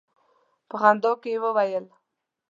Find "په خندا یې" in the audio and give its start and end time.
0.69-1.37